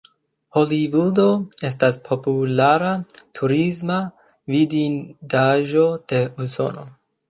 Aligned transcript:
Holivudo 0.57 1.25
estas 1.69 1.99
populara 2.09 2.89
turisma 3.41 4.01
vidindaĵo 4.57 5.89
de 6.13 6.29
Usono. 6.45 6.93